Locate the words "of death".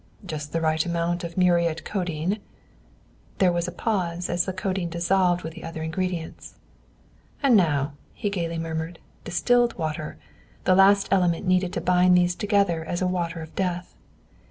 13.43-13.95